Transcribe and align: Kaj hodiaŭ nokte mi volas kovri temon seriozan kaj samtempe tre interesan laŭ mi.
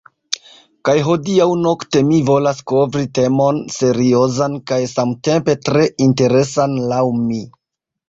Kaj 0.87 0.95
hodiaŭ 1.07 1.45
nokte 1.65 2.01
mi 2.07 2.21
volas 2.31 2.63
kovri 2.73 3.05
temon 3.19 3.61
seriozan 3.77 4.59
kaj 4.73 4.83
samtempe 4.97 5.59
tre 5.71 5.89
interesan 6.11 6.79
laŭ 6.93 7.07
mi. 7.25 7.43